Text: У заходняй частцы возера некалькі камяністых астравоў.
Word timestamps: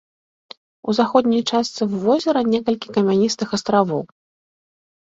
У 0.91 0.95
заходняй 0.99 1.43
частцы 1.51 1.83
возера 2.07 2.45
некалькі 2.57 2.87
камяністых 2.97 3.47
астравоў. 3.61 4.03